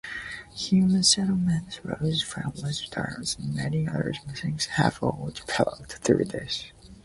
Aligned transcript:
Human 0.55 1.03
settlements, 1.03 1.79
roads, 1.85 2.23
farmlands, 2.23 2.89
dams 2.89 3.35
and 3.37 3.53
many 3.53 3.87
other 3.87 4.13
things 4.33 4.65
have 4.65 4.97
all 5.03 5.29
developed 5.29 5.91
through 5.97 6.25
this. 6.25 6.71